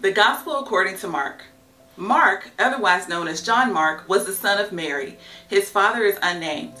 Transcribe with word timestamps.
The 0.00 0.10
Gospel 0.10 0.58
according 0.60 0.96
to 1.00 1.08
Mark. 1.08 1.42
Mark, 1.98 2.48
otherwise 2.58 3.06
known 3.06 3.28
as 3.28 3.42
John 3.42 3.70
Mark, 3.70 4.08
was 4.08 4.24
the 4.24 4.32
son 4.32 4.58
of 4.58 4.72
Mary. 4.72 5.18
His 5.46 5.68
father 5.68 6.04
is 6.04 6.18
unnamed. 6.22 6.72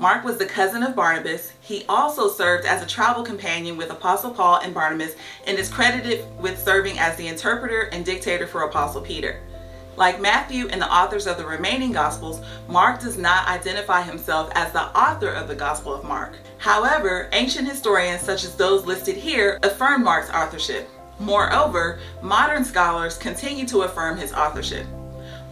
Mark 0.00 0.24
was 0.24 0.38
the 0.38 0.44
cousin 0.44 0.82
of 0.82 0.96
Barnabas. 0.96 1.52
He 1.60 1.84
also 1.88 2.28
served 2.28 2.66
as 2.66 2.82
a 2.82 2.86
travel 2.86 3.22
companion 3.22 3.76
with 3.76 3.92
Apostle 3.92 4.32
Paul 4.32 4.56
and 4.56 4.74
Barnabas 4.74 5.14
and 5.46 5.56
is 5.56 5.68
credited 5.68 6.24
with 6.40 6.60
serving 6.64 6.98
as 6.98 7.16
the 7.16 7.28
interpreter 7.28 7.82
and 7.92 8.04
dictator 8.04 8.48
for 8.48 8.62
Apostle 8.62 9.02
Peter. 9.02 9.40
Like 9.94 10.20
Matthew 10.20 10.66
and 10.66 10.82
the 10.82 10.92
authors 10.92 11.28
of 11.28 11.36
the 11.36 11.46
remaining 11.46 11.92
Gospels, 11.92 12.44
Mark 12.68 13.00
does 13.00 13.16
not 13.16 13.46
identify 13.46 14.02
himself 14.02 14.50
as 14.56 14.72
the 14.72 14.86
author 14.98 15.28
of 15.28 15.46
the 15.46 15.54
Gospel 15.54 15.94
of 15.94 16.02
Mark. 16.02 16.38
However, 16.58 17.28
ancient 17.30 17.68
historians 17.68 18.22
such 18.22 18.42
as 18.42 18.56
those 18.56 18.84
listed 18.84 19.16
here 19.16 19.60
affirm 19.62 20.02
Mark's 20.02 20.30
authorship. 20.30 20.90
Moreover, 21.18 22.00
modern 22.22 22.64
scholars 22.64 23.16
continue 23.16 23.66
to 23.66 23.82
affirm 23.82 24.16
his 24.16 24.32
authorship. 24.32 24.86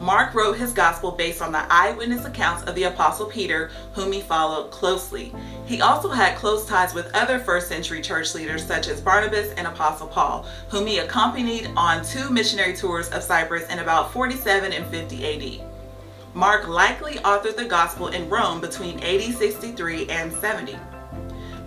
Mark 0.00 0.34
wrote 0.34 0.58
his 0.58 0.72
gospel 0.72 1.12
based 1.12 1.40
on 1.40 1.52
the 1.52 1.64
eyewitness 1.72 2.24
accounts 2.24 2.64
of 2.64 2.74
the 2.74 2.84
Apostle 2.84 3.26
Peter, 3.26 3.70
whom 3.92 4.10
he 4.10 4.20
followed 4.20 4.72
closely. 4.72 5.32
He 5.64 5.80
also 5.80 6.08
had 6.08 6.36
close 6.36 6.66
ties 6.66 6.92
with 6.92 7.14
other 7.14 7.38
first 7.38 7.68
century 7.68 8.02
church 8.02 8.34
leaders 8.34 8.66
such 8.66 8.88
as 8.88 9.00
Barnabas 9.00 9.52
and 9.52 9.68
Apostle 9.68 10.08
Paul, 10.08 10.44
whom 10.68 10.88
he 10.88 10.98
accompanied 10.98 11.70
on 11.76 12.04
two 12.04 12.30
missionary 12.30 12.74
tours 12.74 13.10
of 13.10 13.22
Cyprus 13.22 13.68
in 13.68 13.78
about 13.78 14.12
47 14.12 14.72
and 14.72 14.84
50 14.86 15.60
AD. 15.60 15.66
Mark 16.34 16.66
likely 16.66 17.14
authored 17.18 17.56
the 17.56 17.64
gospel 17.64 18.08
in 18.08 18.28
Rome 18.28 18.60
between 18.60 18.98
AD 19.04 19.34
63 19.34 20.08
and 20.08 20.32
70. 20.32 20.76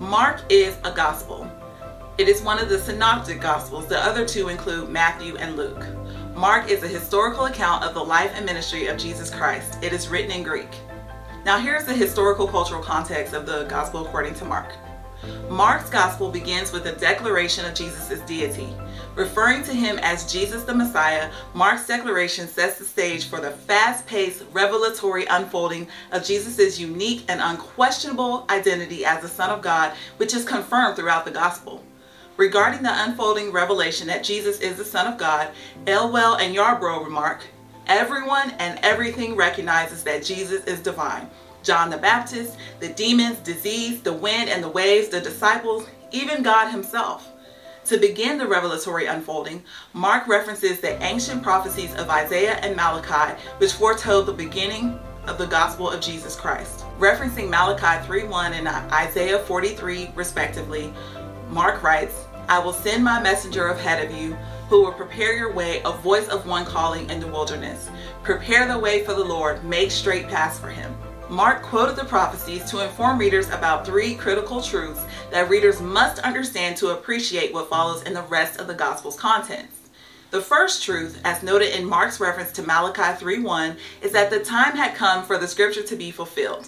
Mark 0.00 0.40
is 0.48 0.76
a 0.82 0.90
gospel. 0.90 1.48
It 2.16 2.28
is 2.28 2.42
one 2.42 2.60
of 2.60 2.68
the 2.68 2.78
synoptic 2.78 3.40
gospels. 3.40 3.88
The 3.88 3.98
other 3.98 4.24
two 4.24 4.48
include 4.48 4.88
Matthew 4.88 5.36
and 5.36 5.56
Luke. 5.56 5.84
Mark 6.36 6.70
is 6.70 6.84
a 6.84 6.88
historical 6.88 7.46
account 7.46 7.82
of 7.82 7.92
the 7.92 8.04
life 8.04 8.30
and 8.36 8.46
ministry 8.46 8.86
of 8.86 8.96
Jesus 8.96 9.30
Christ. 9.30 9.82
It 9.82 9.92
is 9.92 10.08
written 10.08 10.30
in 10.30 10.44
Greek. 10.44 10.68
Now, 11.44 11.58
here's 11.58 11.86
the 11.86 11.92
historical 11.92 12.46
cultural 12.46 12.80
context 12.80 13.34
of 13.34 13.46
the 13.46 13.64
gospel 13.64 14.06
according 14.06 14.34
to 14.34 14.44
Mark. 14.44 14.74
Mark's 15.50 15.90
gospel 15.90 16.30
begins 16.30 16.70
with 16.70 16.86
a 16.86 16.92
declaration 16.92 17.64
of 17.64 17.74
Jesus' 17.74 18.20
deity. 18.20 18.72
Referring 19.16 19.64
to 19.64 19.72
him 19.72 19.98
as 19.98 20.30
Jesus 20.30 20.62
the 20.62 20.74
Messiah, 20.74 21.32
Mark's 21.52 21.88
declaration 21.88 22.46
sets 22.46 22.78
the 22.78 22.84
stage 22.84 23.26
for 23.26 23.40
the 23.40 23.50
fast 23.50 24.06
paced, 24.06 24.44
revelatory 24.52 25.26
unfolding 25.26 25.88
of 26.12 26.24
Jesus' 26.24 26.78
unique 26.78 27.24
and 27.28 27.40
unquestionable 27.40 28.46
identity 28.50 29.04
as 29.04 29.20
the 29.20 29.28
Son 29.28 29.50
of 29.50 29.62
God, 29.62 29.94
which 30.18 30.32
is 30.32 30.44
confirmed 30.44 30.94
throughout 30.94 31.24
the 31.24 31.32
gospel. 31.32 31.82
Regarding 32.36 32.82
the 32.82 33.04
unfolding 33.04 33.52
revelation 33.52 34.08
that 34.08 34.24
Jesus 34.24 34.60
is 34.60 34.76
the 34.76 34.84
Son 34.84 35.06
of 35.06 35.18
God, 35.18 35.50
Elwell 35.86 36.36
and 36.36 36.54
Yarbrough 36.54 37.04
remark, 37.04 37.44
Everyone 37.86 38.50
and 38.58 38.78
everything 38.82 39.36
recognizes 39.36 40.02
that 40.04 40.24
Jesus 40.24 40.64
is 40.64 40.80
divine. 40.80 41.28
John 41.62 41.90
the 41.90 41.98
Baptist, 41.98 42.56
the 42.80 42.88
demons, 42.88 43.38
disease, 43.38 44.02
the 44.02 44.12
wind 44.12 44.48
and 44.48 44.64
the 44.64 44.68
waves, 44.68 45.08
the 45.08 45.20
disciples, 45.20 45.86
even 46.10 46.42
God 46.42 46.70
himself. 46.70 47.30
To 47.86 47.98
begin 47.98 48.38
the 48.38 48.48
revelatory 48.48 49.06
unfolding, 49.06 49.62
Mark 49.92 50.26
references 50.26 50.80
the 50.80 51.00
ancient 51.02 51.42
prophecies 51.42 51.94
of 51.94 52.08
Isaiah 52.08 52.56
and 52.62 52.74
Malachi, 52.74 53.38
which 53.58 53.74
foretold 53.74 54.26
the 54.26 54.32
beginning 54.32 54.98
of 55.26 55.38
the 55.38 55.46
gospel 55.46 55.90
of 55.90 56.00
Jesus 56.00 56.34
Christ. 56.34 56.84
Referencing 56.98 57.50
Malachi 57.50 58.04
3:1 58.06 58.54
and 58.54 58.68
Isaiah 58.68 59.38
43 59.38 60.10
respectively, 60.14 60.92
Mark 61.54 61.84
writes, 61.84 62.24
I 62.48 62.58
will 62.58 62.72
send 62.72 63.04
my 63.04 63.22
messenger 63.22 63.68
ahead 63.68 64.04
of 64.04 64.12
you 64.12 64.34
who 64.68 64.82
will 64.82 64.92
prepare 64.92 65.36
your 65.36 65.52
way, 65.52 65.82
a 65.84 65.92
voice 65.92 66.26
of 66.26 66.48
one 66.48 66.64
calling 66.64 67.08
in 67.08 67.20
the 67.20 67.28
wilderness. 67.28 67.88
Prepare 68.24 68.66
the 68.66 68.76
way 68.76 69.04
for 69.04 69.14
the 69.14 69.22
Lord, 69.22 69.64
make 69.64 69.92
straight 69.92 70.26
paths 70.26 70.58
for 70.58 70.68
him. 70.68 70.92
Mark 71.30 71.62
quoted 71.62 71.94
the 71.94 72.06
prophecies 72.06 72.68
to 72.68 72.82
inform 72.82 73.18
readers 73.18 73.48
about 73.50 73.86
three 73.86 74.16
critical 74.16 74.60
truths 74.60 75.04
that 75.30 75.48
readers 75.48 75.80
must 75.80 76.18
understand 76.18 76.76
to 76.78 76.88
appreciate 76.88 77.54
what 77.54 77.70
follows 77.70 78.02
in 78.02 78.14
the 78.14 78.22
rest 78.22 78.58
of 78.58 78.66
the 78.66 78.74
Gospel's 78.74 79.16
contents. 79.16 79.76
The 80.32 80.40
first 80.40 80.82
truth, 80.82 81.20
as 81.24 81.44
noted 81.44 81.78
in 81.78 81.84
Mark's 81.84 82.18
reference 82.18 82.50
to 82.50 82.62
Malachi 82.64 83.16
3:1, 83.24 83.76
is 84.02 84.10
that 84.10 84.28
the 84.28 84.40
time 84.40 84.74
had 84.76 84.96
come 84.96 85.24
for 85.24 85.38
the 85.38 85.46
scripture 85.46 85.84
to 85.84 85.94
be 85.94 86.10
fulfilled. 86.10 86.66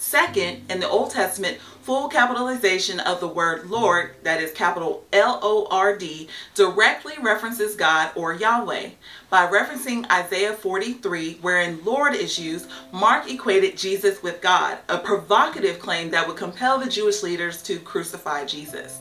Second, 0.00 0.70
in 0.70 0.78
the 0.78 0.88
Old 0.88 1.10
Testament, 1.10 1.58
full 1.82 2.08
capitalization 2.08 3.00
of 3.00 3.18
the 3.18 3.26
word 3.26 3.68
Lord, 3.68 4.14
that 4.22 4.40
is 4.40 4.52
capital 4.52 5.04
L 5.12 5.40
O 5.42 5.66
R 5.72 5.96
D, 5.96 6.28
directly 6.54 7.14
references 7.20 7.74
God 7.74 8.12
or 8.14 8.32
Yahweh. 8.32 8.90
By 9.28 9.46
referencing 9.48 10.08
Isaiah 10.08 10.54
43, 10.54 11.38
wherein 11.42 11.84
Lord 11.84 12.14
is 12.14 12.38
used, 12.38 12.70
Mark 12.92 13.28
equated 13.28 13.76
Jesus 13.76 14.22
with 14.22 14.40
God, 14.40 14.78
a 14.88 14.98
provocative 14.98 15.80
claim 15.80 16.10
that 16.10 16.28
would 16.28 16.36
compel 16.36 16.78
the 16.78 16.88
Jewish 16.88 17.24
leaders 17.24 17.60
to 17.64 17.80
crucify 17.80 18.44
Jesus. 18.44 19.00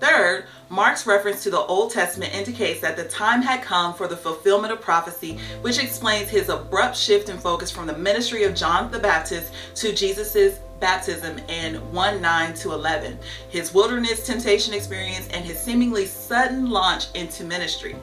Third, 0.00 0.44
Mark's 0.68 1.06
reference 1.06 1.42
to 1.42 1.50
the 1.50 1.58
Old 1.58 1.90
Testament 1.90 2.32
indicates 2.32 2.80
that 2.80 2.96
the 2.96 3.04
time 3.04 3.42
had 3.42 3.62
come 3.62 3.94
for 3.94 4.06
the 4.06 4.16
fulfillment 4.16 4.72
of 4.72 4.80
prophecy, 4.80 5.38
which 5.60 5.82
explains 5.82 6.28
his 6.28 6.48
abrupt 6.48 6.96
shift 6.96 7.28
in 7.28 7.38
focus 7.38 7.70
from 7.70 7.86
the 7.86 7.98
ministry 7.98 8.44
of 8.44 8.54
John 8.54 8.90
the 8.92 8.98
Baptist 9.00 9.52
to 9.76 9.92
Jesus' 9.92 10.60
baptism 10.78 11.38
in 11.48 11.76
1 11.92 12.22
9 12.22 12.54
to 12.54 12.72
11, 12.72 13.18
his 13.48 13.74
wilderness 13.74 14.24
temptation 14.24 14.72
experience, 14.72 15.26
and 15.32 15.44
his 15.44 15.58
seemingly 15.58 16.06
sudden 16.06 16.70
launch 16.70 17.06
into 17.14 17.42
ministry. 17.42 17.96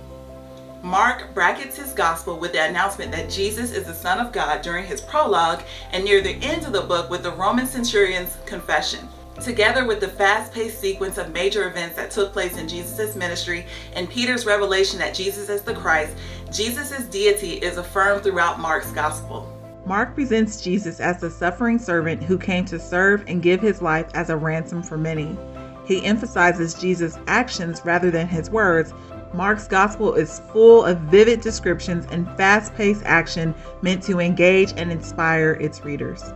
Mark 0.84 1.34
brackets 1.34 1.78
his 1.78 1.94
gospel 1.94 2.38
with 2.38 2.52
the 2.52 2.64
announcement 2.64 3.12
that 3.12 3.30
Jesus 3.30 3.72
is 3.72 3.86
the 3.86 3.94
Son 3.94 4.20
of 4.20 4.34
God 4.34 4.62
during 4.62 4.86
his 4.86 5.02
prologue 5.02 5.64
and 5.94 6.04
near 6.04 6.22
the 6.22 6.36
end 6.44 6.66
of 6.66 6.74
the 6.74 6.82
book 6.82 7.10
with 7.10 7.24
the 7.24 7.32
Roman 7.32 7.66
centurion's 7.66 8.38
confession. 8.46 9.08
Together 9.42 9.86
with 9.86 10.00
the 10.00 10.08
fast 10.08 10.54
paced 10.54 10.80
sequence 10.80 11.18
of 11.18 11.34
major 11.34 11.68
events 11.68 11.96
that 11.98 12.10
took 12.10 12.32
place 12.32 12.58
in 12.58 12.70
Jesus' 12.70 13.16
ministry 13.16 13.66
and 13.94 14.10
Peter's 14.10 14.46
revelation 14.46 14.98
that 15.00 15.14
Jesus 15.14 15.50
is 15.50 15.62
the 15.62 15.74
Christ, 15.74 16.16
Jesus' 16.52 17.04
deity 17.06 17.54
is 17.56 17.78
affirmed 17.78 18.24
throughout 18.24 18.60
Mark's 18.60 18.92
gospel. 18.92 19.52
Mark 19.86 20.16
presents 20.16 20.62
Jesus 20.62 21.00
as 21.00 21.20
the 21.20 21.30
suffering 21.30 21.78
servant 21.78 22.24
who 22.24 22.38
came 22.38 22.66
to 22.66 22.80
serve 22.80 23.24
and 23.28 23.44
give 23.44 23.62
his 23.62 23.82
life 23.82 24.08
as 24.14 24.30
a 24.30 24.38
ransom 24.38 24.82
for 24.82 24.98
many. 24.98 25.38
He 25.86 26.04
emphasizes 26.04 26.74
Jesus' 26.74 27.20
actions 27.28 27.82
rather 27.84 28.10
than 28.10 28.28
his 28.28 28.50
words. 28.50 28.94
Mark's 29.34 29.68
gospel 29.68 30.14
is 30.14 30.42
full 30.52 30.86
of 30.86 30.98
vivid 31.02 31.42
descriptions 31.42 32.08
and 32.10 32.26
fast 32.38 32.74
paced 32.74 33.04
action 33.04 33.54
meant 33.82 34.02
to 34.04 34.20
engage 34.20 34.74
and 34.78 34.92
inspire 34.92 35.52
its 35.52 35.84
readers. 35.84 36.34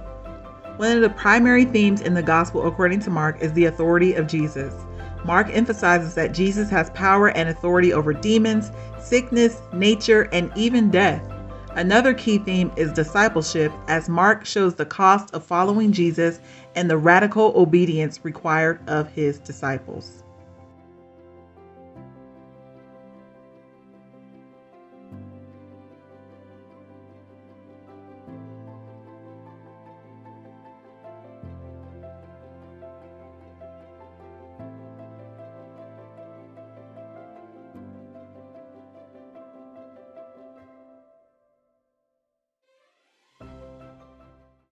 One 0.80 0.96
of 0.96 1.02
the 1.02 1.10
primary 1.10 1.66
themes 1.66 2.00
in 2.00 2.14
the 2.14 2.24
gospel, 2.24 2.66
according 2.66 3.02
to 3.02 3.10
Mark, 3.10 3.42
is 3.42 3.52
the 3.52 3.66
authority 3.66 4.14
of 4.14 4.28
Jesus. 4.28 4.74
Mark 5.26 5.50
emphasizes 5.52 6.16
that 6.16 6.32
Jesus 6.32 6.70
has 6.70 6.90
power 6.92 7.32
and 7.32 7.50
authority 7.50 7.92
over 7.92 8.14
demons, 8.14 8.72
sickness, 8.98 9.62
nature, 9.74 10.30
and 10.32 10.50
even 10.56 10.90
death. 10.90 11.22
Another 11.72 12.14
key 12.14 12.38
theme 12.38 12.72
is 12.78 12.94
discipleship, 12.94 13.74
as 13.90 14.08
Mark 14.08 14.46
shows 14.46 14.74
the 14.74 14.86
cost 14.86 15.34
of 15.34 15.44
following 15.44 15.92
Jesus 15.92 16.40
and 16.76 16.90
the 16.90 16.96
radical 16.96 17.52
obedience 17.58 18.22
required 18.24 18.80
of 18.88 19.12
his 19.12 19.38
disciples. 19.38 20.24